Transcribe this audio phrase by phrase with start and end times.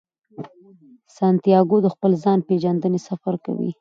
[1.17, 3.69] سانتیاګو د خپل ځان پیژندنې سفر کوي.